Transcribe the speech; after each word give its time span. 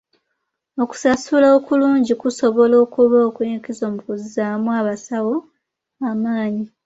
Okusasula 0.83 1.47
okulungi 1.57 2.13
kusobola 2.21 2.75
okuba 2.85 3.17
okw'enkizo 3.27 3.85
mu 3.93 3.99
kuzzaamu 4.05 4.69
abasawo 4.79 5.35
amaanyi. 6.09 6.65